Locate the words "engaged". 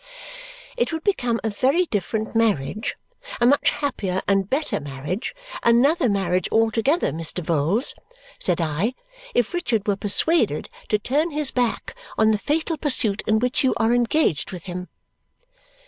13.93-14.51